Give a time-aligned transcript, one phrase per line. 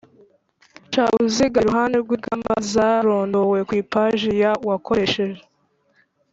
[0.91, 5.41] Ca uruziga iruhande rw ingamba zarondowe ku ipaje y wakoresheje